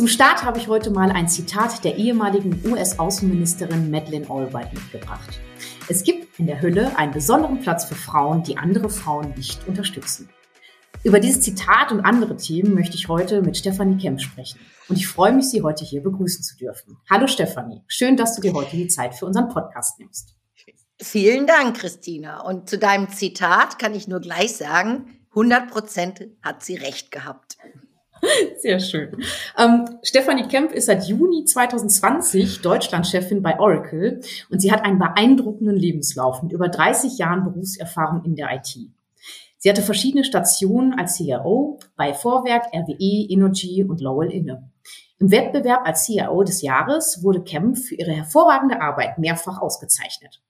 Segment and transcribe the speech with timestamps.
[0.00, 5.38] Zum Start habe ich heute mal ein Zitat der ehemaligen US-Außenministerin Madeleine Albright mitgebracht.
[5.90, 10.30] Es gibt in der Hölle einen besonderen Platz für Frauen, die andere Frauen nicht unterstützen.
[11.04, 14.58] Über dieses Zitat und andere Themen möchte ich heute mit Stefanie Kemp sprechen.
[14.88, 16.96] Und ich freue mich, Sie heute hier begrüßen zu dürfen.
[17.10, 20.34] Hallo Stefanie, schön, dass du dir heute die Zeit für unseren Podcast nimmst.
[20.98, 22.40] Vielen Dank, Christina.
[22.40, 27.58] Und zu deinem Zitat kann ich nur gleich sagen, 100 Prozent hat sie recht gehabt.
[28.58, 29.24] Sehr schön.
[29.56, 34.20] Ähm, Stefanie Kemp ist seit Juni 2020 Deutschlandchefin bei Oracle
[34.50, 38.78] und sie hat einen beeindruckenden Lebenslauf mit über 30 Jahren Berufserfahrung in der IT.
[39.58, 44.70] Sie hatte verschiedene Stationen als CIO bei Vorwerk, RWE, Energy und Lowell inne.
[45.18, 50.40] Im Wettbewerb als CIO des Jahres wurde Kemp für ihre hervorragende Arbeit mehrfach ausgezeichnet.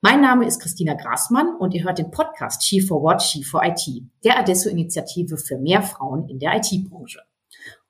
[0.00, 3.64] Mein Name ist Christina Grasmann und ihr hört den Podcast She for What, She for
[3.64, 3.80] IT,
[4.24, 7.20] der Adesso-Initiative für mehr Frauen in der IT-Branche.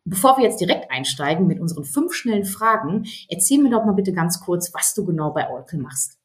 [0.04, 4.14] Bevor wir jetzt direkt einsteigen mit unseren fünf schnellen Fragen, erzähl mir doch mal bitte
[4.14, 6.18] ganz kurz, was du genau bei Oracle machst.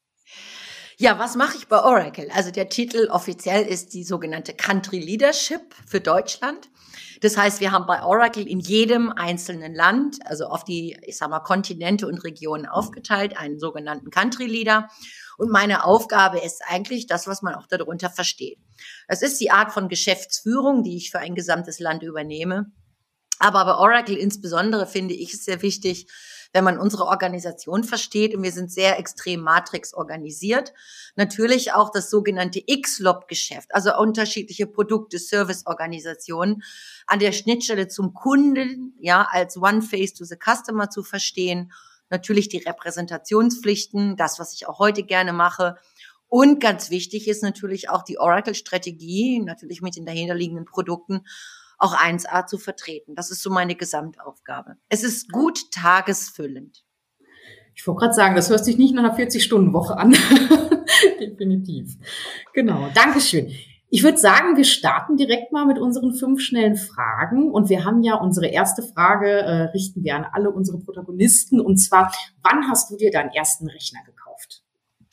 [0.96, 2.30] Ja, was mache ich bei Oracle?
[2.32, 6.70] Also der Titel offiziell ist die sogenannte Country Leadership für Deutschland.
[7.20, 11.30] Das heißt, wir haben bei Oracle in jedem einzelnen Land, also auf die, ich sag
[11.30, 14.88] mal, Kontinente und Regionen aufgeteilt, einen sogenannten Country Leader.
[15.36, 18.58] Und meine Aufgabe ist eigentlich das, was man auch darunter versteht.
[19.08, 22.72] Es ist die Art von Geschäftsführung, die ich für ein gesamtes Land übernehme.
[23.38, 26.06] Aber bei Oracle insbesondere finde ich es sehr wichtig,
[26.52, 30.72] wenn man unsere Organisation versteht, und wir sind sehr extrem Matrix organisiert,
[31.16, 36.62] natürlich auch das sogenannte X-Lob-Geschäft, also unterschiedliche Produkte, Service-Organisationen
[37.08, 41.72] an der Schnittstelle zum Kunden, ja, als One Face to the Customer zu verstehen
[42.10, 45.76] natürlich die Repräsentationspflichten, das, was ich auch heute gerne mache.
[46.28, 51.22] Und ganz wichtig ist natürlich auch die Oracle-Strategie, natürlich mit den dahinterliegenden Produkten,
[51.78, 53.14] auch 1A zu vertreten.
[53.14, 54.76] Das ist so meine Gesamtaufgabe.
[54.88, 56.84] Es ist gut tagesfüllend.
[57.74, 60.12] Ich wollte gerade sagen, das hört sich nicht nach einer 40-Stunden-Woche an.
[61.20, 61.96] Definitiv.
[62.52, 62.88] Genau.
[62.94, 63.52] Dankeschön.
[63.94, 67.52] Ich würde sagen, wir starten direkt mal mit unseren fünf schnellen Fragen.
[67.52, 71.60] Und wir haben ja unsere erste Frage, äh, richten wir an alle unsere Protagonisten.
[71.60, 72.12] Und zwar,
[72.42, 74.64] wann hast du dir deinen ersten Rechner gekauft?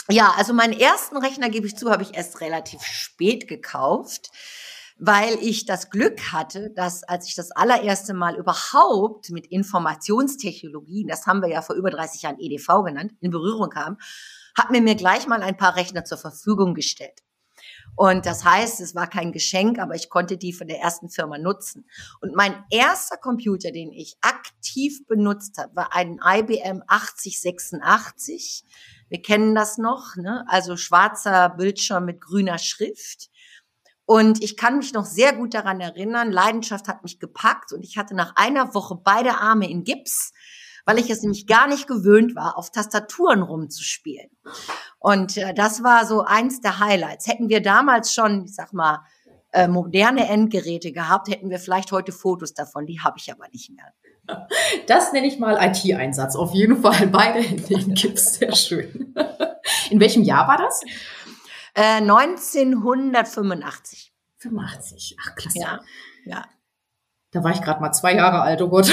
[0.09, 4.31] Ja, also meinen ersten Rechner, gebe ich zu, habe ich erst relativ spät gekauft
[5.03, 11.25] weil ich das Glück hatte, dass als ich das allererste Mal überhaupt mit Informationstechnologien, das
[11.25, 13.97] haben wir ja vor über 30 Jahren EDV genannt, in Berührung kam,
[14.55, 17.23] hat mir mir gleich mal ein paar Rechner zur Verfügung gestellt.
[17.95, 21.37] Und das heißt, es war kein Geschenk, aber ich konnte die von der ersten Firma
[21.37, 21.85] nutzen.
[22.21, 28.65] Und mein erster Computer, den ich aktiv benutzt habe, war ein IBM 8086.
[29.09, 30.45] Wir kennen das noch, ne?
[30.47, 33.29] also schwarzer Bildschirm mit grüner Schrift.
[34.05, 37.97] Und ich kann mich noch sehr gut daran erinnern, Leidenschaft hat mich gepackt und ich
[37.97, 40.33] hatte nach einer Woche beide Arme in Gips
[40.91, 44.29] weil ich es nämlich gar nicht gewöhnt war, auf Tastaturen rumzuspielen.
[44.99, 47.27] Und äh, das war so eins der Highlights.
[47.27, 49.05] Hätten wir damals schon, ich sag mal,
[49.53, 52.87] äh, moderne Endgeräte gehabt, hätten wir vielleicht heute Fotos davon.
[52.87, 53.85] Die habe ich aber nicht mehr.
[54.87, 56.35] Das nenne ich mal IT-Einsatz.
[56.35, 57.63] Auf jeden Fall beide Hände
[57.93, 59.15] gibt es sehr schön.
[59.89, 60.81] In welchem Jahr war das?
[61.73, 64.11] Äh, 1985.
[64.39, 65.15] 85.
[65.21, 65.57] Ach, klasse.
[65.57, 65.79] Ja,
[66.25, 66.43] ja.
[67.31, 68.91] Da war ich gerade mal zwei Jahre alt, oh Gott.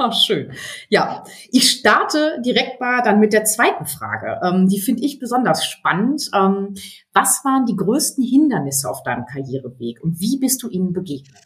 [0.00, 0.52] Ach, schön.
[0.88, 4.40] Ja, ich starte direkt mal dann mit der zweiten Frage.
[4.44, 6.30] Ähm, die finde ich besonders spannend.
[6.32, 6.74] Ähm,
[7.12, 11.42] was waren die größten Hindernisse auf deinem Karriereweg und wie bist du ihnen begegnet?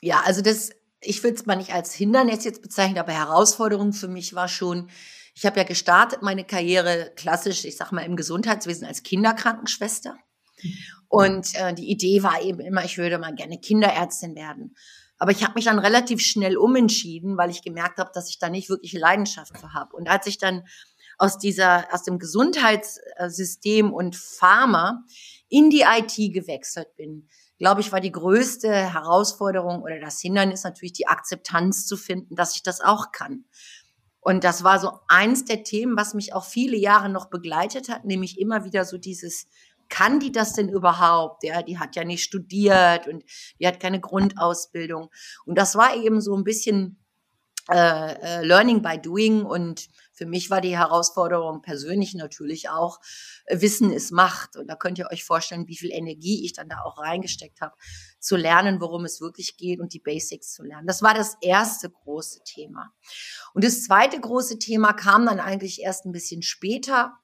[0.00, 0.70] Ja, also das,
[1.00, 4.88] ich würde es mal nicht als Hindernis jetzt bezeichnen, aber Herausforderung für mich war schon,
[5.36, 10.16] ich habe ja gestartet meine Karriere klassisch, ich sag mal im Gesundheitswesen als Kinderkrankenschwester.
[10.60, 10.74] Mhm.
[11.08, 14.74] Und äh, die Idee war eben immer, ich würde mal gerne Kinderärztin werden.
[15.20, 18.48] Aber ich habe mich dann relativ schnell umentschieden, weil ich gemerkt habe, dass ich da
[18.48, 19.94] nicht wirklich Leidenschaft für habe.
[19.94, 20.64] Und als ich dann
[21.18, 25.04] aus dieser, aus dem Gesundheitssystem und Pharma
[25.50, 27.28] in die IT gewechselt bin,
[27.58, 32.56] glaube ich, war die größte Herausforderung oder das Hindernis natürlich die Akzeptanz zu finden, dass
[32.56, 33.44] ich das auch kann.
[34.20, 38.06] Und das war so eins der Themen, was mich auch viele Jahre noch begleitet hat,
[38.06, 39.48] nämlich immer wieder so dieses
[39.90, 41.44] kann die das denn überhaupt?
[41.44, 43.24] Ja, die hat ja nicht studiert und
[43.58, 45.10] die hat keine Grundausbildung.
[45.44, 47.00] Und das war eben so ein bisschen
[47.70, 52.98] äh, äh, Learning by Doing und für mich war die Herausforderung persönlich natürlich auch,
[53.44, 54.56] äh, Wissen ist Macht.
[54.56, 57.76] Und da könnt ihr euch vorstellen, wie viel Energie ich dann da auch reingesteckt habe,
[58.18, 60.88] zu lernen, worum es wirklich geht und die Basics zu lernen.
[60.88, 62.92] Das war das erste große Thema.
[63.54, 67.19] Und das zweite große Thema kam dann eigentlich erst ein bisschen später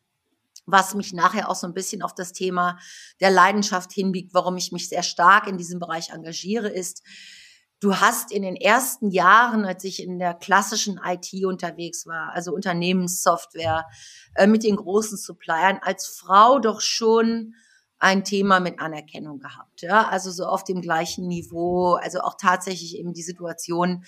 [0.67, 2.79] was mich nachher auch so ein bisschen auf das Thema
[3.21, 7.03] der Leidenschaft hinbiegt, warum ich mich sehr stark in diesem Bereich engagiere, ist,
[7.81, 12.53] du hast in den ersten Jahren, als ich in der klassischen IT unterwegs war, also
[12.53, 13.87] Unternehmenssoftware,
[14.35, 17.55] äh, mit den großen Suppliern, als Frau doch schon
[17.99, 19.83] ein Thema mit Anerkennung gehabt.
[19.83, 24.05] Ja, also so auf dem gleichen Niveau, also auch tatsächlich eben die Situation,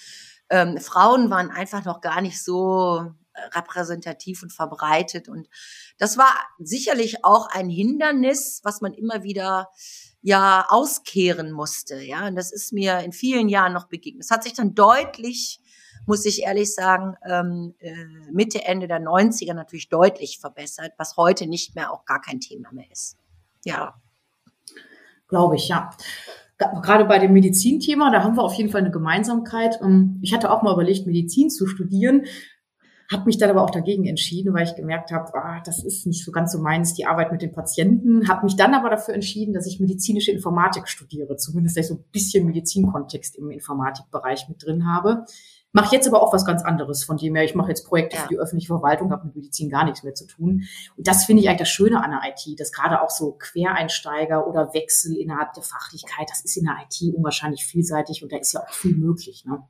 [0.51, 3.13] ähm, Frauen waren einfach noch gar nicht so
[3.55, 5.29] repräsentativ und verbreitet.
[5.29, 5.49] Und
[5.99, 9.69] das war sicherlich auch ein Hindernis, was man immer wieder
[10.23, 12.01] ja auskehren musste.
[12.03, 14.25] Ja, und das ist mir in vielen Jahren noch begegnet.
[14.25, 15.61] Es hat sich dann deutlich,
[16.07, 17.95] muss ich ehrlich sagen, ähm, äh,
[18.33, 22.73] Mitte, Ende der 90er natürlich deutlich verbessert, was heute nicht mehr auch gar kein Thema
[22.73, 23.17] mehr ist.
[23.65, 24.01] Ja.
[25.29, 25.91] Glaube ich, ja.
[26.57, 29.79] Gerade bei dem Medizinthema, da haben wir auf jeden Fall eine Gemeinsamkeit.
[29.81, 32.27] Ähm, ich hatte auch mal überlegt, Medizin zu studieren
[33.11, 36.25] habe mich dann aber auch dagegen entschieden, weil ich gemerkt habe, ah, das ist nicht
[36.25, 38.29] so ganz so meins, die Arbeit mit den Patienten.
[38.29, 41.95] Habe mich dann aber dafür entschieden, dass ich medizinische Informatik studiere, zumindest dass ich so
[41.95, 45.25] ein bisschen Medizinkontext im Informatikbereich mit drin habe.
[45.73, 48.23] Mache jetzt aber auch was ganz anderes, von dem her, ich mache jetzt Projekte ja.
[48.23, 50.65] für die öffentliche Verwaltung, habe mit Medizin gar nichts mehr zu tun.
[50.97, 54.47] Und das finde ich eigentlich das Schöne an der IT, dass gerade auch so Quereinsteiger
[54.47, 58.53] oder Wechsel innerhalb der Fachlichkeit, das ist in der IT unwahrscheinlich vielseitig und da ist
[58.53, 59.45] ja auch viel möglich.
[59.47, 59.63] Ne?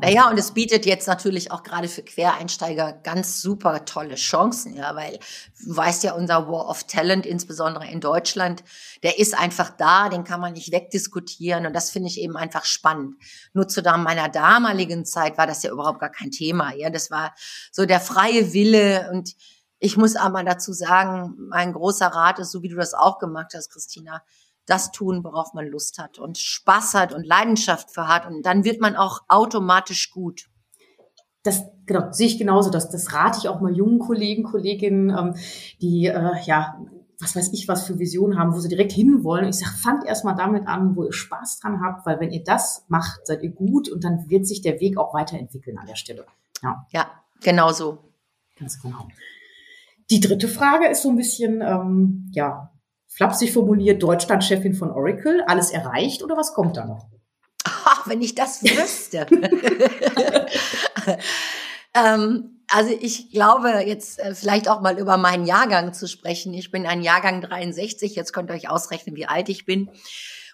[0.00, 4.94] Naja, und es bietet jetzt natürlich auch gerade für Quereinsteiger ganz super tolle Chancen, ja,
[4.94, 5.18] weil
[5.64, 8.62] du weißt ja, unser War of Talent, insbesondere in Deutschland,
[9.02, 12.64] der ist einfach da, den kann man nicht wegdiskutieren und das finde ich eben einfach
[12.64, 13.16] spannend.
[13.54, 17.34] Nur zu meiner damaligen Zeit war das ja überhaupt gar kein Thema, ja, das war
[17.72, 19.34] so der freie Wille und
[19.78, 23.52] ich muss aber dazu sagen, mein großer Rat ist, so wie du das auch gemacht
[23.54, 24.22] hast, Christina,
[24.66, 28.26] das tun, worauf man Lust hat und Spaß hat und Leidenschaft für hat.
[28.26, 30.48] Und dann wird man auch automatisch gut.
[31.42, 32.70] Das genau, sehe ich genauso.
[32.70, 35.34] Das, das rate ich auch mal jungen Kollegen, Kolleginnen, ähm,
[35.80, 36.76] die äh, ja
[37.20, 39.48] was weiß ich, was für Visionen haben, wo sie direkt hinwollen.
[39.48, 42.84] Ich sage, fangt erstmal damit an, wo ihr Spaß dran habt, weil wenn ihr das
[42.88, 46.26] macht, seid ihr gut und dann wird sich der Weg auch weiterentwickeln an der Stelle.
[46.62, 47.10] Ja, ja
[47.42, 47.98] genau so.
[48.58, 49.08] Ganz genau.
[50.10, 52.70] Die dritte Frage ist so ein bisschen, ähm, ja,
[53.08, 57.06] flapsig formuliert, Deutschland-Chefin von Oracle, alles erreicht oder was kommt da noch?
[57.64, 59.26] Ach, wenn ich das wüsste.
[61.94, 66.52] ähm, also ich glaube, jetzt äh, vielleicht auch mal über meinen Jahrgang zu sprechen.
[66.54, 69.90] Ich bin ein Jahrgang 63, jetzt könnt ihr euch ausrechnen, wie alt ich bin.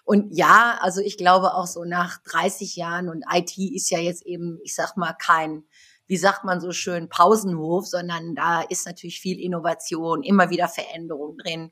[0.05, 4.25] Und ja, also ich glaube auch so nach 30 Jahren und IT ist ja jetzt
[4.25, 5.63] eben, ich sag mal, kein,
[6.07, 11.37] wie sagt man so schön, Pausenhof, sondern da ist natürlich viel Innovation, immer wieder Veränderung
[11.37, 11.71] drin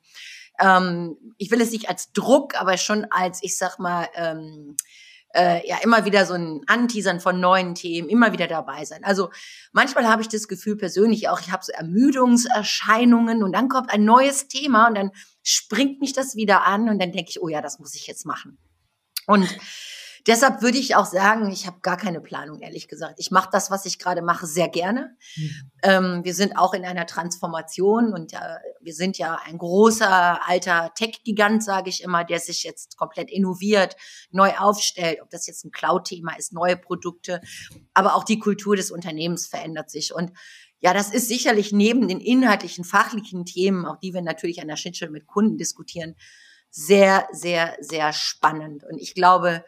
[0.61, 4.75] ähm, ich will es nicht als Druck, aber schon als, ich sag mal, ähm,
[5.33, 9.03] äh, ja immer wieder so ein Anteasern von neuen Themen, immer wieder dabei sein.
[9.03, 9.29] Also
[9.71, 14.03] manchmal habe ich das Gefühl persönlich auch, ich habe so Ermüdungserscheinungen und dann kommt ein
[14.03, 15.11] neues Thema und dann
[15.43, 18.25] springt mich das wieder an und dann denke ich, oh ja, das muss ich jetzt
[18.25, 18.57] machen.
[19.27, 19.47] Und
[20.27, 23.15] Deshalb würde ich auch sagen, ich habe gar keine Planung, ehrlich gesagt.
[23.17, 25.15] Ich mache das, was ich gerade mache, sehr gerne.
[25.35, 25.71] Mhm.
[25.83, 28.37] Ähm, wir sind auch in einer Transformation und äh,
[28.81, 33.95] wir sind ja ein großer alter Tech-Gigant, sage ich immer, der sich jetzt komplett innoviert,
[34.31, 35.19] neu aufstellt.
[35.21, 37.41] Ob das jetzt ein Cloud-Thema ist, neue Produkte,
[37.93, 40.31] aber auch die Kultur des Unternehmens verändert sich und
[40.83, 44.77] ja, das ist sicherlich neben den inhaltlichen, fachlichen Themen, auch die wir natürlich an der
[44.77, 46.15] Schnittstelle mit Kunden diskutieren,
[46.71, 48.83] sehr, sehr, sehr spannend.
[48.83, 49.63] Und ich glaube,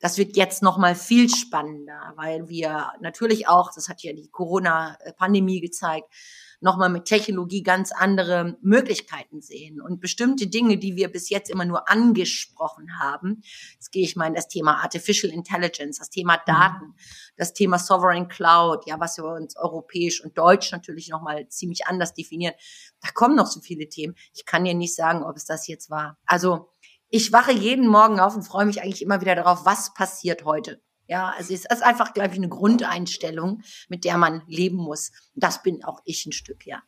[0.00, 4.28] das wird jetzt noch mal viel spannender, weil wir natürlich auch, das hat ja die
[4.28, 6.12] Corona-Pandemie gezeigt,
[6.60, 11.50] noch mal mit Technologie ganz andere Möglichkeiten sehen und bestimmte Dinge, die wir bis jetzt
[11.50, 13.42] immer nur angesprochen haben.
[13.74, 16.40] Jetzt gehe ich mal in das Thema Artificial Intelligence, das Thema mhm.
[16.46, 16.94] Daten,
[17.36, 21.86] das Thema Sovereign Cloud, ja, was wir uns europäisch und deutsch natürlich noch mal ziemlich
[21.86, 22.54] anders definieren.
[23.00, 24.16] Da kommen noch so viele Themen.
[24.34, 26.18] Ich kann dir nicht sagen, ob es das jetzt war.
[26.26, 26.70] Also
[27.10, 30.80] ich wache jeden Morgen auf und freue mich eigentlich immer wieder darauf, was passiert heute.
[31.06, 35.10] Ja, also es ist einfach, glaube ich, eine Grundeinstellung, mit der man leben muss.
[35.34, 36.82] Das bin auch ich ein Stück, ja.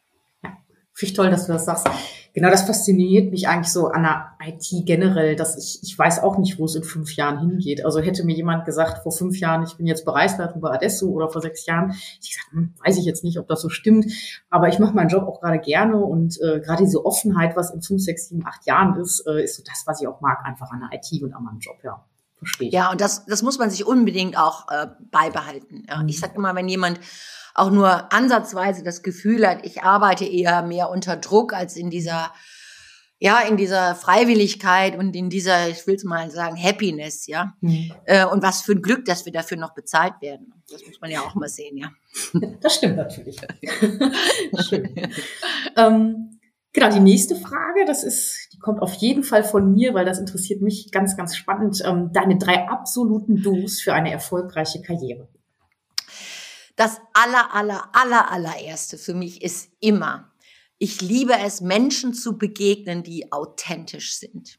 [1.01, 1.89] Finde ich toll, dass du das sagst.
[2.35, 6.37] Genau das fasziniert mich eigentlich so an der IT generell, dass ich, ich weiß auch
[6.37, 7.87] nicht, wo es in fünf Jahren hingeht.
[7.87, 11.31] Also hätte mir jemand gesagt, vor fünf Jahren, ich bin jetzt Bereichsleitung bei Adesso oder
[11.31, 14.13] vor sechs Jahren, ich gesagt, hm, weiß ich jetzt nicht, ob das so stimmt.
[14.51, 17.81] Aber ich mache meinen Job auch gerade gerne und äh, gerade diese Offenheit, was in
[17.81, 20.71] fünf, sechs, sieben, acht Jahren ist, äh, ist so das, was ich auch mag, einfach
[20.71, 22.05] an der IT und an meinem Job, ja.
[22.37, 22.75] Verstehe ich.
[22.75, 25.87] Ja, und das, das muss man sich unbedingt auch äh, beibehalten.
[25.89, 26.03] Ja.
[26.03, 26.09] Mhm.
[26.09, 27.01] Ich sage immer, wenn jemand
[27.61, 32.33] auch nur ansatzweise das Gefühl hat, ich arbeite eher mehr unter Druck als in dieser
[33.23, 37.53] ja, in dieser Freiwilligkeit und in dieser, ich will es mal sagen, Happiness, ja.
[37.61, 37.93] Mhm.
[38.07, 40.55] Äh, und was für ein Glück, dass wir dafür noch bezahlt werden.
[40.71, 41.91] Das muss man ja auch mal sehen, ja.
[42.61, 43.37] Das stimmt natürlich.
[45.77, 46.41] Ähm,
[46.73, 50.19] genau, die nächste Frage, das ist, die kommt auf jeden Fall von mir, weil das
[50.19, 51.81] interessiert mich ganz, ganz spannend.
[51.85, 55.29] Ähm, deine drei absoluten Do's für eine erfolgreiche Karriere.
[56.81, 60.33] Das aller, aller, aller, allererste für mich ist immer,
[60.79, 64.59] ich liebe es, Menschen zu begegnen, die authentisch sind.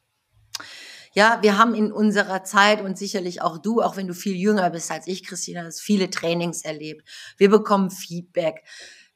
[1.14, 4.70] Ja, wir haben in unserer Zeit und sicherlich auch du, auch wenn du viel jünger
[4.70, 7.08] bist als ich, Christina, hast viele Trainings erlebt.
[7.38, 8.62] Wir bekommen Feedback,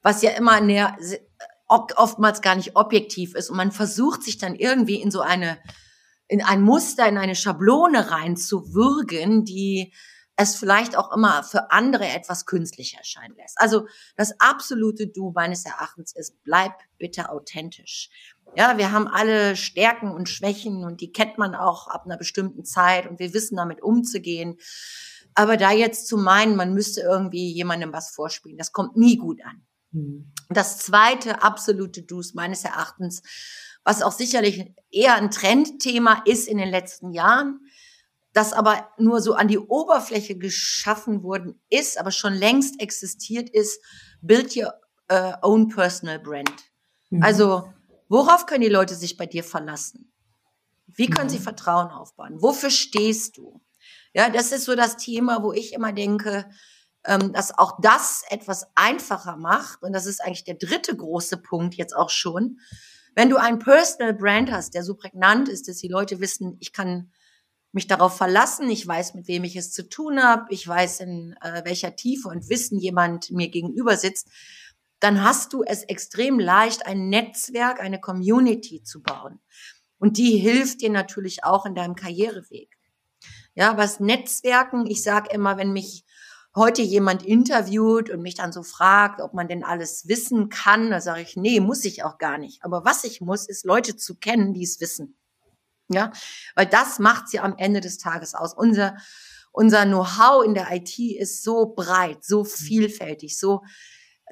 [0.01, 0.97] was ja immer näher,
[1.69, 5.59] oftmals gar nicht objektiv ist und man versucht sich dann irgendwie in so eine,
[6.27, 9.93] in ein Muster, in eine Schablone reinzuwürgen, die
[10.37, 13.59] es vielleicht auch immer für andere etwas künstlich erscheinen lässt.
[13.59, 18.09] Also das absolute Du meines Erachtens ist, bleib bitte authentisch.
[18.55, 22.63] Ja, wir haben alle Stärken und Schwächen und die kennt man auch ab einer bestimmten
[22.63, 24.57] Zeit und wir wissen damit umzugehen.
[25.33, 29.41] Aber da jetzt zu meinen, man müsste irgendwie jemandem was vorspielen, das kommt nie gut
[29.43, 29.65] an.
[29.91, 30.31] Mhm.
[30.49, 33.21] Das zweite absolute Dus meines Erachtens,
[33.83, 37.66] was auch sicherlich eher ein Trendthema ist in den letzten Jahren,
[38.37, 43.83] das aber nur so an die Oberfläche geschaffen worden ist, aber schon längst existiert ist,
[44.21, 44.73] build your
[45.11, 46.53] uh, own personal brand.
[47.09, 47.23] Mhm.
[47.23, 47.73] Also,
[48.09, 50.13] worauf können die Leute sich bei dir verlassen?
[50.85, 51.31] Wie können mhm.
[51.31, 52.39] sie Vertrauen aufbauen?
[52.39, 53.59] Wofür stehst du?
[54.13, 56.47] Ja, das ist so das Thema, wo ich immer denke,
[57.05, 59.81] ähm, dass auch das etwas einfacher macht.
[59.81, 62.59] Und das ist eigentlich der dritte große Punkt jetzt auch schon.
[63.15, 66.71] Wenn du ein Personal Brand hast, der so prägnant ist, dass die Leute wissen, ich
[66.71, 67.11] kann
[67.71, 71.35] mich darauf verlassen, ich weiß, mit wem ich es zu tun habe, ich weiß, in
[71.41, 74.29] äh, welcher Tiefe und Wissen jemand mir gegenüber sitzt,
[74.99, 79.39] dann hast du es extrem leicht, ein Netzwerk, eine Community zu bauen.
[79.99, 82.77] Und die hilft dir natürlich auch in deinem Karriereweg.
[83.55, 86.05] Ja, was Netzwerken, ich sage immer, wenn mich
[86.55, 91.01] heute jemand interviewt und mich dann so fragt, ob man denn alles wissen kann, da
[91.01, 92.63] sage ich, nee, muss ich auch gar nicht.
[92.63, 95.17] Aber was ich muss, ist Leute zu kennen, die es wissen.
[95.89, 96.11] Ja,
[96.55, 98.53] weil das macht sie am Ende des Tages aus.
[98.53, 98.97] Unser,
[99.51, 102.47] unser Know-how in der IT ist so breit, so mhm.
[102.47, 103.63] vielfältig, so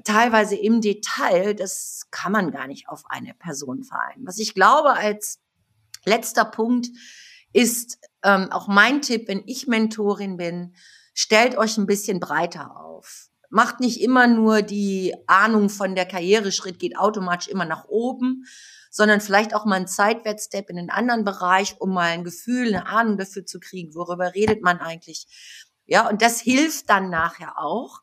[0.04, 4.28] teilweise im Detail, das kann man gar nicht auf eine Person vereinen.
[4.28, 5.40] Was ich glaube als
[6.04, 6.88] letzter Punkt
[7.54, 10.76] ist ähm, auch mein Tipp, wenn ich Mentorin bin,
[11.14, 13.30] stellt euch ein bisschen breiter auf.
[13.50, 18.46] Macht nicht immer nur die Ahnung von der Karriereschritt geht automatisch immer nach oben,
[18.96, 22.88] sondern vielleicht auch mal einen Zeitwärtsstep in einen anderen Bereich, um mal ein Gefühl, eine
[22.88, 25.28] Ahnung dafür zu kriegen, worüber redet man eigentlich.
[25.86, 28.00] Ja, und das hilft dann nachher auch.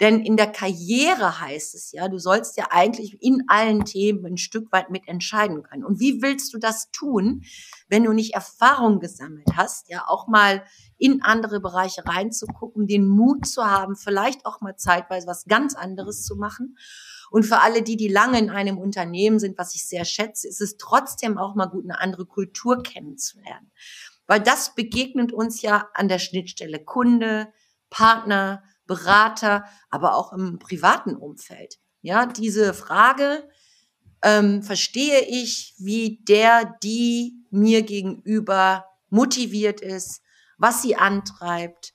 [0.00, 4.36] Denn in der Karriere heißt es ja, du sollst ja eigentlich in allen Themen ein
[4.36, 5.84] Stück weit mitentscheiden können.
[5.84, 7.44] Und wie willst du das tun,
[7.88, 10.64] wenn du nicht Erfahrung gesammelt hast, ja auch mal
[10.98, 16.24] in andere Bereiche reinzugucken, den Mut zu haben, vielleicht auch mal zeitweise was ganz anderes
[16.24, 16.76] zu machen
[17.34, 20.60] und für alle die, die lange in einem Unternehmen sind, was ich sehr schätze, ist
[20.60, 23.72] es trotzdem auch mal gut, eine andere Kultur kennenzulernen.
[24.28, 27.52] Weil das begegnet uns ja an der Schnittstelle Kunde,
[27.90, 31.80] Partner, Berater, aber auch im privaten Umfeld.
[32.02, 33.48] Ja, diese Frage,
[34.22, 40.22] ähm, verstehe ich, wie der, die mir gegenüber motiviert ist,
[40.56, 41.94] was sie antreibt,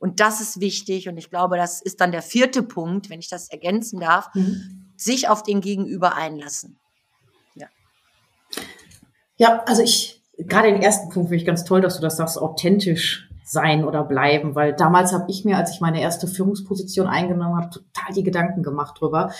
[0.00, 1.08] und das ist wichtig.
[1.08, 4.79] Und ich glaube, das ist dann der vierte Punkt, wenn ich das ergänzen darf, mhm.
[5.00, 6.78] Sich auf den Gegenüber einlassen.
[7.54, 7.66] Ja.
[9.36, 12.38] Ja, also ich, gerade den ersten Punkt finde ich ganz toll, dass du das sagst,
[12.38, 17.56] authentisch sein oder bleiben, weil damals habe ich mir, als ich meine erste Führungsposition eingenommen
[17.56, 19.32] habe, total die Gedanken gemacht drüber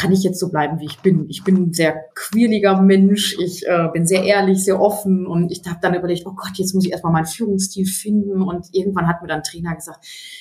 [0.00, 1.28] kann ich jetzt so bleiben, wie ich bin.
[1.28, 5.60] Ich bin ein sehr quirliger Mensch, ich äh, bin sehr ehrlich, sehr offen und ich
[5.68, 9.20] habe dann überlegt, oh Gott, jetzt muss ich erstmal meinen Führungsstil finden und irgendwann hat
[9.20, 9.98] mir dann Trainer gesagt,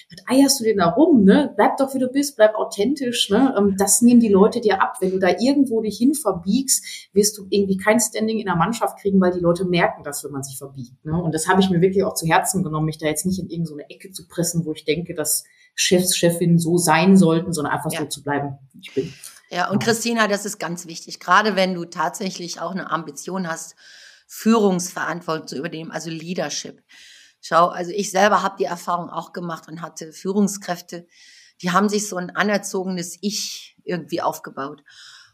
[0.09, 1.53] was eierst du denn da rum, ne?
[1.57, 3.53] Bleib doch, wie du bist, bleib authentisch, ne?
[3.57, 4.95] Ähm, das nehmen die Leute dir ab.
[5.01, 8.99] Wenn du da irgendwo dich hin verbiegst, wirst du irgendwie kein Standing in der Mannschaft
[8.99, 11.21] kriegen, weil die Leute merken das, wenn man sich verbiegt, ne?
[11.21, 13.49] Und das habe ich mir wirklich auch zu Herzen genommen, mich da jetzt nicht in
[13.49, 15.43] irgendeine Ecke zu pressen, wo ich denke, dass
[15.79, 18.01] Chefs, Chefinnen so sein sollten, sondern einfach ja.
[18.01, 19.13] so zu bleiben, wie ich bin.
[19.49, 23.75] Ja, und Christina, das ist ganz wichtig, gerade wenn du tatsächlich auch eine Ambition hast,
[24.27, 26.83] Führungsverantwortung zu übernehmen, also Leadership.
[27.41, 31.07] Schau, also ich selber habe die Erfahrung auch gemacht und hatte Führungskräfte,
[31.61, 34.83] die haben sich so ein anerzogenes Ich irgendwie aufgebaut.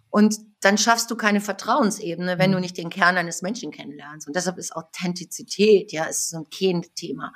[0.09, 2.61] Und dann schaffst du keine Vertrauensebene, wenn du mhm.
[2.61, 4.27] nicht den Kern eines Menschen kennenlernst.
[4.27, 7.33] Und deshalb ist Authentizität, ja, ist so ein Kernthema.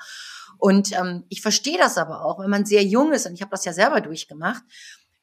[0.59, 3.51] Und ähm, ich verstehe das aber auch, wenn man sehr jung ist, und ich habe
[3.51, 4.61] das ja selber durchgemacht,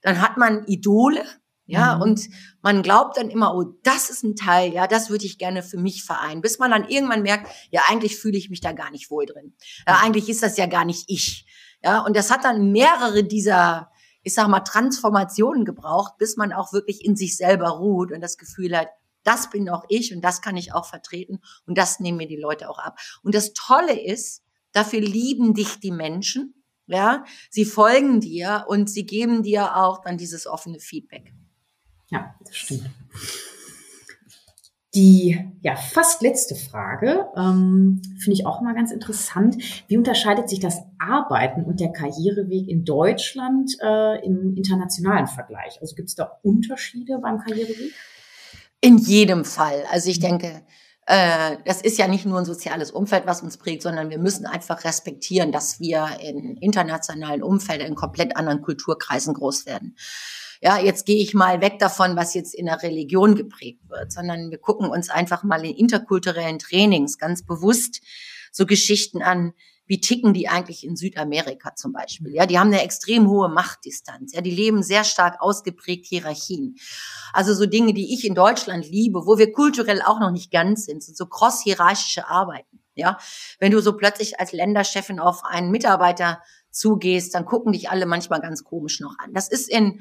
[0.00, 1.24] dann hat man Idole,
[1.66, 2.02] ja, mhm.
[2.02, 2.28] und
[2.62, 5.78] man glaubt dann immer, oh, das ist ein Teil, ja, das würde ich gerne für
[5.78, 6.40] mich vereinen.
[6.40, 9.54] Bis man dann irgendwann merkt, ja, eigentlich fühle ich mich da gar nicht wohl drin.
[9.86, 11.44] Ja, eigentlich ist das ja gar nicht ich.
[11.82, 13.90] Ja, und das hat dann mehrere dieser,
[14.22, 18.38] ich sag mal, Transformationen gebraucht, bis man auch wirklich in sich selber ruht und das
[18.38, 18.88] Gefühl hat,
[19.24, 22.36] das bin auch ich und das kann ich auch vertreten und das nehmen mir die
[22.36, 22.96] Leute auch ab.
[23.24, 24.44] Und das Tolle ist,
[24.76, 26.54] dafür lieben dich die Menschen,
[26.86, 31.32] ja, sie folgen dir und sie geben dir auch dann dieses offene Feedback.
[32.10, 32.88] Ja, das stimmt.
[34.94, 39.56] Die ja fast letzte Frage ähm, finde ich auch mal ganz interessant.
[39.88, 45.78] Wie unterscheidet sich das Arbeiten und der Karriereweg in Deutschland äh, im internationalen Vergleich?
[45.82, 47.92] Also gibt es da Unterschiede beim Karriereweg?
[48.80, 49.84] In jedem Fall.
[49.90, 50.62] Also ich denke,
[51.06, 54.44] äh, das ist ja nicht nur ein soziales Umfeld, was uns prägt, sondern wir müssen
[54.44, 59.96] einfach respektieren, dass wir in internationalen Umfeldern, in komplett anderen Kulturkreisen groß werden.
[60.60, 64.50] Ja, jetzt gehe ich mal weg davon, was jetzt in der Religion geprägt wird, sondern
[64.50, 68.00] wir gucken uns einfach mal in interkulturellen Trainings ganz bewusst
[68.50, 69.52] so Geschichten an,
[69.86, 72.34] wie ticken die eigentlich in Südamerika zum Beispiel?
[72.34, 74.32] Ja, die haben eine extrem hohe Machtdistanz.
[74.32, 76.76] Ja, die leben sehr stark ausgeprägt Hierarchien.
[77.32, 80.86] Also so Dinge, die ich in Deutschland liebe, wo wir kulturell auch noch nicht ganz
[80.86, 82.80] sind, sind so cross-hierarchische Arbeiten.
[82.94, 83.18] Ja,
[83.60, 86.40] wenn du so plötzlich als Länderchefin auf einen Mitarbeiter
[86.70, 89.34] zugehst, dann gucken dich alle manchmal ganz komisch noch an.
[89.34, 90.00] Das ist in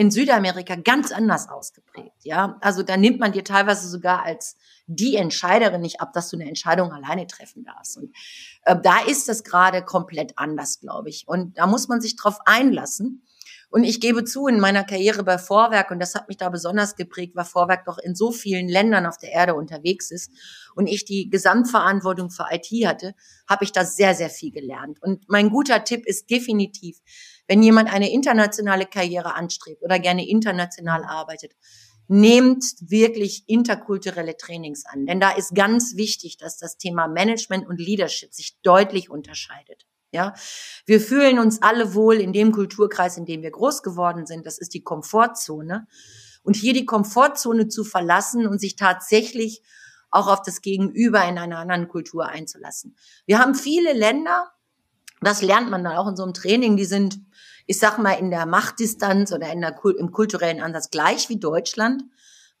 [0.00, 2.24] in Südamerika ganz anders ausgeprägt.
[2.24, 6.38] Ja, also da nimmt man dir teilweise sogar als die Entscheiderin nicht ab, dass du
[6.38, 7.98] eine Entscheidung alleine treffen darfst.
[7.98, 8.16] Und
[8.64, 11.28] äh, da ist das gerade komplett anders, glaube ich.
[11.28, 13.26] Und da muss man sich drauf einlassen.
[13.68, 16.96] Und ich gebe zu, in meiner Karriere bei Vorwerk, und das hat mich da besonders
[16.96, 20.32] geprägt, weil Vorwerk doch in so vielen Ländern auf der Erde unterwegs ist
[20.74, 23.14] und ich die Gesamtverantwortung für IT hatte,
[23.46, 25.00] habe ich da sehr, sehr viel gelernt.
[25.02, 27.00] Und mein guter Tipp ist definitiv,
[27.50, 31.56] wenn jemand eine internationale Karriere anstrebt oder gerne international arbeitet,
[32.06, 35.04] nehmt wirklich interkulturelle Trainings an.
[35.04, 39.84] Denn da ist ganz wichtig, dass das Thema Management und Leadership sich deutlich unterscheidet.
[40.12, 40.32] Ja,
[40.86, 44.46] wir fühlen uns alle wohl in dem Kulturkreis, in dem wir groß geworden sind.
[44.46, 45.88] Das ist die Komfortzone.
[46.44, 49.62] Und hier die Komfortzone zu verlassen und sich tatsächlich
[50.12, 52.94] auch auf das Gegenüber in einer anderen Kultur einzulassen.
[53.26, 54.52] Wir haben viele Länder,
[55.20, 57.20] das lernt man dann auch in so einem Training, die sind,
[57.70, 62.02] ich sag mal, in der Machtdistanz oder in der, im kulturellen Ansatz gleich wie Deutschland.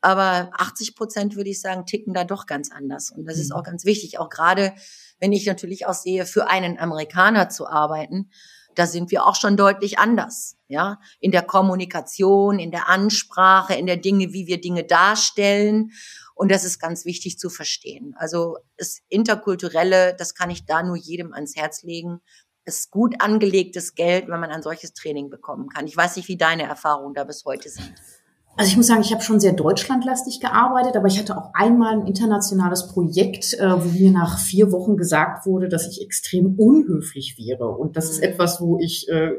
[0.00, 3.10] Aber 80 Prozent, würde ich sagen, ticken da doch ganz anders.
[3.10, 3.56] Und das ist mhm.
[3.56, 4.72] auch ganz wichtig, auch gerade
[5.18, 8.30] wenn ich natürlich auch sehe, für einen Amerikaner zu arbeiten,
[8.76, 13.86] da sind wir auch schon deutlich anders, ja, in der Kommunikation, in der Ansprache, in
[13.86, 15.90] der Dinge, wie wir Dinge darstellen.
[16.36, 18.14] Und das ist ganz wichtig zu verstehen.
[18.16, 22.20] Also das Interkulturelle, das kann ich da nur jedem ans Herz legen.
[22.64, 25.86] Ist gut angelegtes Geld, wenn man ein solches Training bekommen kann.
[25.86, 27.92] Ich weiß nicht, wie deine Erfahrungen da bis heute sind.
[28.56, 31.94] Also ich muss sagen, ich habe schon sehr deutschlandlastig gearbeitet, aber ich hatte auch einmal
[31.94, 37.36] ein internationales Projekt, äh, wo mir nach vier Wochen gesagt wurde, dass ich extrem unhöflich
[37.38, 37.68] wäre.
[37.68, 38.24] Und das ist mhm.
[38.24, 39.32] etwas, wo ich äh,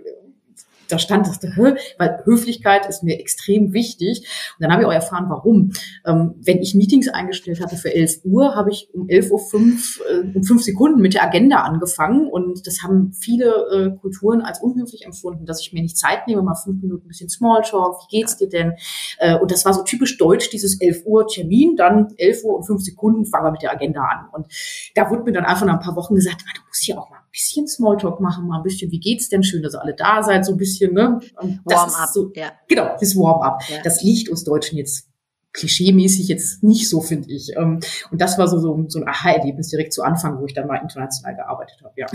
[0.92, 1.76] da stand, dachte, Hö?
[1.98, 4.20] weil Höflichkeit ist mir extrem wichtig.
[4.58, 5.72] Und dann habe ich auch erfahren, warum.
[6.06, 10.38] Ähm, wenn ich Meetings eingestellt hatte für 11 Uhr, habe ich um 11.05 Uhr äh,
[10.38, 12.28] um fünf Sekunden mit der Agenda angefangen.
[12.28, 16.42] Und das haben viele äh, Kulturen als unhöflich empfunden, dass ich mir nicht Zeit nehme,
[16.42, 18.74] mal fünf Minuten ein bisschen Smalltalk, wie geht's dir denn?
[19.20, 22.64] Äh, und das war so typisch deutsch, dieses 11 Uhr Termin, dann 11 Uhr und
[22.64, 24.30] fünf Sekunden fangen wir mit der Agenda an.
[24.32, 24.48] Und
[24.96, 27.21] da wurde mir dann einfach nach ein paar Wochen gesagt, du musst hier auch mal
[27.32, 29.44] bisschen Smalltalk machen, mal ein bisschen, wie geht's denn?
[29.44, 31.20] Schön, dass ihr alle da seid, so ein bisschen, ne?
[31.64, 32.10] Warm-up.
[32.14, 32.52] So, ja.
[32.68, 33.62] Genau, das Warm-up.
[33.70, 33.82] Ja.
[33.84, 35.12] Das liegt uns Deutschen jetzt
[35.54, 37.52] klischeemäßig jetzt nicht so, finde ich.
[37.58, 40.68] Ähm, und das war so, so, so ein Aha-Erlebnis direkt zu Anfang, wo ich dann
[40.68, 41.94] mal international gearbeitet habe.
[41.98, 42.08] Ja,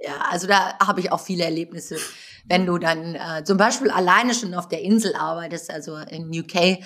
[0.00, 1.96] ja, also da habe ich auch viele Erlebnisse.
[2.46, 6.78] Wenn du dann äh, zum Beispiel alleine schon auf der Insel arbeitest, also in UK,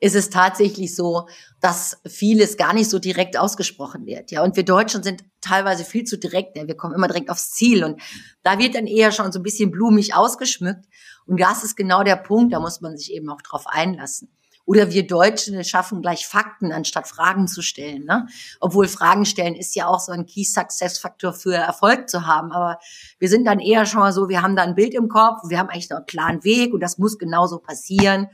[0.00, 1.28] ist es tatsächlich so,
[1.60, 4.30] dass vieles gar nicht so direkt ausgesprochen wird.
[4.30, 6.56] Ja, und wir Deutschen sind teilweise viel zu direkt.
[6.56, 6.66] Ja?
[6.66, 8.00] Wir kommen immer direkt aufs Ziel und
[8.42, 10.84] da wird dann eher schon so ein bisschen blumig ausgeschmückt.
[11.26, 14.28] Und das ist genau der Punkt, da muss man sich eben auch drauf einlassen.
[14.66, 18.04] Oder wir Deutschen schaffen gleich Fakten, anstatt Fragen zu stellen.
[18.04, 18.26] Ne?
[18.60, 22.50] Obwohl Fragen stellen ist ja auch so ein Key Success Faktor für Erfolg zu haben.
[22.50, 22.78] Aber
[23.18, 25.58] wir sind dann eher schon mal so, wir haben da ein Bild im Kopf, wir
[25.58, 28.28] haben eigentlich noch einen klaren Weg und das muss genauso passieren.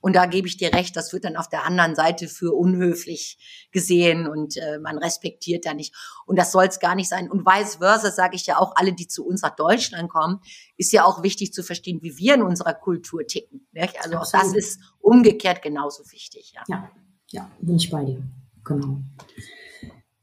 [0.00, 3.68] Und da gebe ich dir recht, das wird dann auf der anderen Seite für unhöflich
[3.72, 5.94] gesehen und äh, man respektiert da nicht.
[6.26, 7.30] Und das soll es gar nicht sein.
[7.30, 10.40] Und vice versa sage ich ja auch, alle, die zu uns nach Deutschland kommen,
[10.76, 13.66] ist ja auch wichtig zu verstehen, wie wir in unserer Kultur ticken.
[13.72, 14.02] Nicht?
[14.02, 16.52] Also auch das ist umgekehrt genauso wichtig.
[16.54, 16.90] Ja, ja,
[17.30, 18.22] ja bin ich bei dir.
[18.64, 19.00] Genau.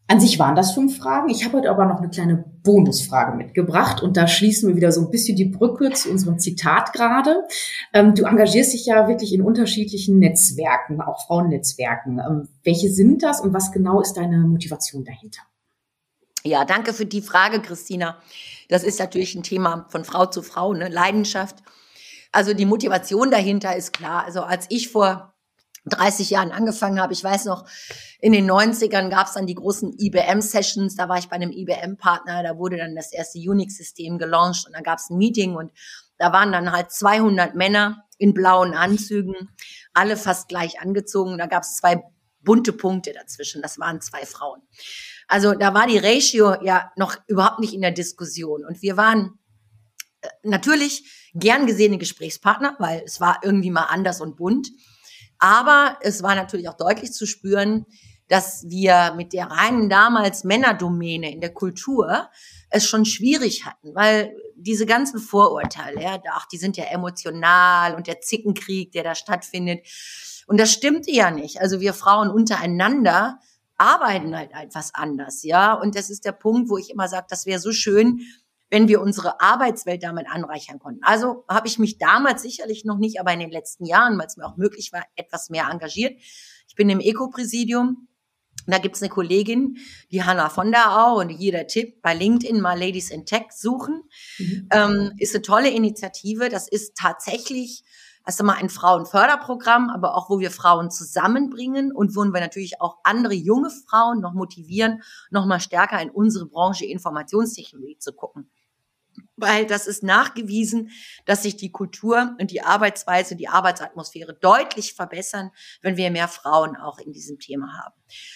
[0.07, 1.29] An sich waren das fünf Fragen.
[1.29, 5.01] Ich habe heute aber noch eine kleine Bonusfrage mitgebracht und da schließen wir wieder so
[5.01, 7.47] ein bisschen die Brücke zu unserem Zitat gerade.
[7.93, 12.19] Ähm, du engagierst dich ja wirklich in unterschiedlichen Netzwerken, auch Frauennetzwerken.
[12.19, 15.41] Ähm, welche sind das und was genau ist deine Motivation dahinter?
[16.43, 18.17] Ja, danke für die Frage, Christina.
[18.67, 20.89] Das ist natürlich ein Thema von Frau zu Frau, ne?
[20.89, 21.63] Leidenschaft.
[22.33, 24.25] Also die Motivation dahinter ist klar.
[24.25, 25.32] Also als ich vor
[25.85, 27.13] 30 Jahren angefangen habe.
[27.13, 27.65] Ich weiß noch,
[28.19, 30.95] in den 90ern gab es dann die großen IBM-Sessions.
[30.95, 32.43] Da war ich bei einem IBM-Partner.
[32.43, 35.71] Da wurde dann das erste Unix-System gelauncht und da gab es ein Meeting und
[36.17, 39.49] da waren dann halt 200 Männer in blauen Anzügen,
[39.93, 41.37] alle fast gleich angezogen.
[41.37, 42.01] Da gab es zwei
[42.39, 43.61] bunte Punkte dazwischen.
[43.61, 44.61] Das waren zwei Frauen.
[45.27, 48.65] Also da war die Ratio ja noch überhaupt nicht in der Diskussion.
[48.65, 49.39] Und wir waren
[50.21, 54.69] äh, natürlich gern gesehene Gesprächspartner, weil es war irgendwie mal anders und bunt.
[55.43, 57.85] Aber es war natürlich auch deutlich zu spüren,
[58.29, 62.29] dass wir mit der reinen damals Männerdomäne in der Kultur
[62.69, 68.07] es schon schwierig hatten, weil diese ganzen Vorurteile, ja, ach, die sind ja emotional und
[68.07, 69.85] der Zickenkrieg, der da stattfindet.
[70.47, 71.59] Und das stimmte ja nicht.
[71.59, 73.37] Also wir Frauen untereinander
[73.77, 75.73] arbeiten halt etwas anders, ja.
[75.73, 78.21] Und das ist der Punkt, wo ich immer sage, das wäre so schön,
[78.73, 81.03] wenn wir unsere Arbeitswelt damit anreichern konnten.
[81.03, 84.35] Also habe ich mich damals sicherlich noch nicht, aber in den letzten Jahren, weil es
[84.35, 86.19] mir auch möglich war, etwas mehr engagiert.
[86.67, 88.07] Ich bin im Eco-Präsidium.
[88.65, 89.77] Da gibt's eine Kollegin,
[90.11, 94.01] die Hanna von der Au und jeder Tipp bei LinkedIn mal Ladies in Tech suchen.
[94.39, 94.69] Mhm.
[94.71, 96.49] Ähm, ist eine tolle Initiative.
[96.49, 97.83] Das ist tatsächlich
[98.25, 102.97] erst einmal ein Frauenförderprogramm, aber auch wo wir Frauen zusammenbringen und wo wir natürlich auch
[103.03, 108.49] andere junge Frauen noch motivieren, noch mal stärker in unsere Branche Informationstechnologie zu gucken
[109.43, 110.89] weil das ist nachgewiesen,
[111.25, 115.51] dass sich die Kultur und die Arbeitsweise, die Arbeitsatmosphäre deutlich verbessern,
[115.81, 117.93] wenn wir mehr Frauen auch in diesem Thema haben.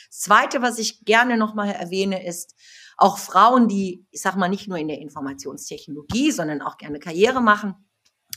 [0.10, 2.56] Das Zweite, was ich gerne nochmal erwähne, ist
[2.98, 7.42] auch Frauen, die, ich sag mal, nicht nur in der Informationstechnologie, sondern auch gerne Karriere
[7.42, 7.76] machen,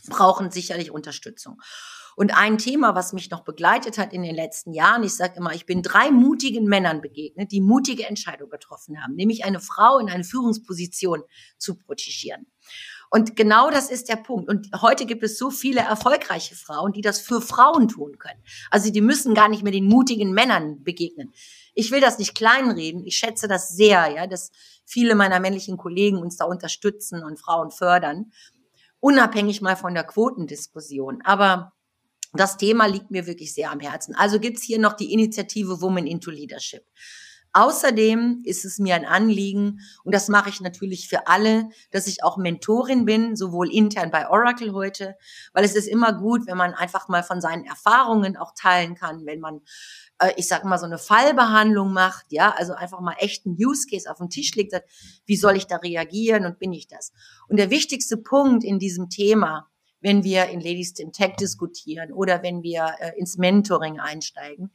[0.08, 1.60] brauchen sicherlich Unterstützung.
[2.16, 5.54] Und ein Thema, was mich noch begleitet hat in den letzten Jahren, ich sage immer,
[5.54, 10.10] ich bin drei mutigen Männern begegnet, die mutige Entscheidungen getroffen haben, nämlich eine Frau in
[10.10, 11.22] eine Führungsposition
[11.58, 12.46] zu protegieren.
[13.12, 14.48] Und genau das ist der Punkt.
[14.48, 18.40] Und heute gibt es so viele erfolgreiche Frauen, die das für Frauen tun können.
[18.70, 21.32] Also die müssen gar nicht mehr den mutigen Männern begegnen.
[21.74, 23.04] Ich will das nicht kleinreden.
[23.04, 24.52] Ich schätze das sehr, ja, dass
[24.86, 28.30] viele meiner männlichen Kollegen uns da unterstützen und Frauen fördern.
[29.00, 31.20] Unabhängig mal von der Quotendiskussion.
[31.24, 31.72] Aber
[32.32, 34.14] das Thema liegt mir wirklich sehr am Herzen.
[34.14, 36.84] Also gibt's hier noch die Initiative Women into Leadership.
[37.52, 42.22] Außerdem ist es mir ein Anliegen, und das mache ich natürlich für alle, dass ich
[42.22, 45.16] auch Mentorin bin, sowohl intern bei Oracle heute,
[45.52, 49.26] weil es ist immer gut, wenn man einfach mal von seinen Erfahrungen auch teilen kann,
[49.26, 49.62] wenn man,
[50.20, 54.08] äh, ich sag mal, so eine Fallbehandlung macht, ja, also einfach mal echten Use Case
[54.08, 54.88] auf den Tisch legt, sagt,
[55.26, 57.12] wie soll ich da reagieren und bin ich das?
[57.48, 59.69] Und der wichtigste Punkt in diesem Thema,
[60.00, 64.72] wenn wir in Ladies in Tech diskutieren oder wenn wir äh, ins Mentoring einsteigen.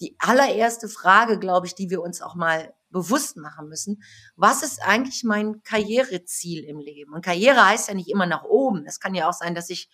[0.00, 4.02] Die allererste Frage, glaube ich, die wir uns auch mal bewusst machen müssen,
[4.36, 7.14] was ist eigentlich mein Karriereziel im Leben?
[7.14, 8.84] Und Karriere heißt ja nicht immer nach oben.
[8.86, 9.88] Es kann ja auch sein, dass ich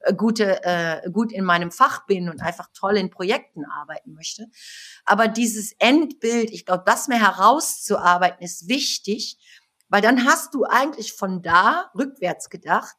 [0.00, 4.46] äh, gute, äh, gut in meinem Fach bin und einfach toll in Projekten arbeiten möchte.
[5.04, 9.38] Aber dieses Endbild, ich glaube, das mehr herauszuarbeiten, ist wichtig,
[9.88, 12.96] weil dann hast du eigentlich von da rückwärts gedacht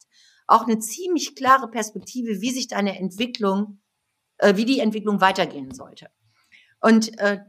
[0.47, 3.81] auch eine ziemlich klare Perspektive, wie sich deine Entwicklung,
[4.37, 6.09] äh, wie die Entwicklung weitergehen sollte.
[6.81, 7.39] Und äh,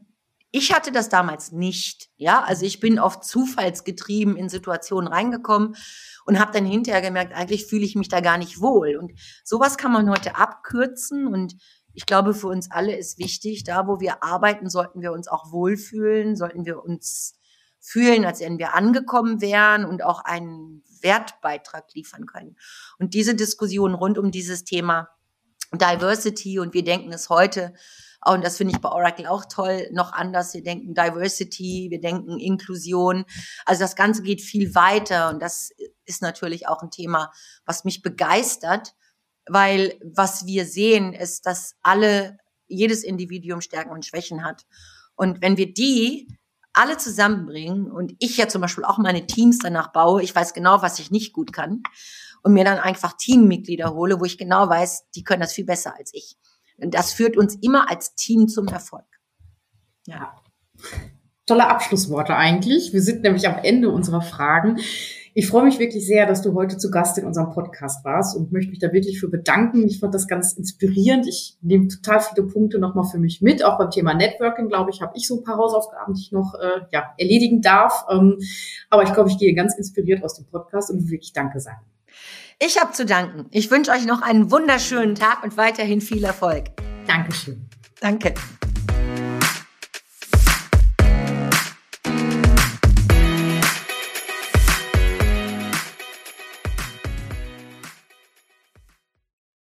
[0.50, 5.76] ich hatte das damals nicht, ja, also ich bin oft zufallsgetrieben in Situationen reingekommen
[6.24, 8.96] und habe dann hinterher gemerkt, eigentlich fühle ich mich da gar nicht wohl.
[8.96, 9.12] Und
[9.44, 11.56] sowas kann man heute abkürzen und
[11.92, 15.50] ich glaube, für uns alle ist wichtig, da wo wir arbeiten, sollten wir uns auch
[15.50, 17.38] wohlfühlen, sollten wir uns
[17.86, 22.56] fühlen, als wenn wir angekommen wären und auch einen Wertbeitrag liefern können.
[22.98, 25.08] Und diese Diskussion rund um dieses Thema
[25.72, 27.74] Diversity und wir denken es heute,
[28.24, 30.52] und das finde ich bei Oracle auch toll, noch anders.
[30.52, 33.24] Wir denken Diversity, wir denken Inklusion.
[33.64, 35.70] Also das Ganze geht viel weiter und das
[36.06, 37.30] ist natürlich auch ein Thema,
[37.66, 38.94] was mich begeistert,
[39.46, 44.64] weil was wir sehen, ist, dass alle, jedes Individuum Stärken und Schwächen hat.
[45.14, 46.35] Und wenn wir die
[46.76, 50.82] alle zusammenbringen und ich ja zum Beispiel auch meine Teams danach baue, ich weiß genau,
[50.82, 51.82] was ich nicht gut kann
[52.42, 55.94] und mir dann einfach Teammitglieder hole, wo ich genau weiß, die können das viel besser
[55.96, 56.36] als ich.
[56.78, 59.06] Und das führt uns immer als Team zum Erfolg.
[60.06, 60.34] Ja.
[61.46, 62.92] Tolle Abschlussworte eigentlich.
[62.92, 64.78] Wir sind nämlich am Ende unserer Fragen.
[65.38, 68.52] Ich freue mich wirklich sehr, dass du heute zu Gast in unserem Podcast warst und
[68.52, 69.86] möchte mich da wirklich für bedanken.
[69.86, 71.26] Ich fand das ganz inspirierend.
[71.26, 73.62] Ich nehme total viele Punkte nochmal für mich mit.
[73.62, 76.54] Auch beim Thema Networking, glaube ich, habe ich so ein paar Hausaufgaben, die ich noch
[76.54, 78.06] äh, ja, erledigen darf.
[78.10, 78.38] Ähm,
[78.88, 81.84] aber ich glaube, ich gehe ganz inspiriert aus dem Podcast und wirklich Danke sagen.
[82.58, 83.44] Ich habe zu danken.
[83.50, 86.64] Ich wünsche euch noch einen wunderschönen Tag und weiterhin viel Erfolg.
[87.06, 87.68] Dankeschön.
[88.00, 88.32] Danke.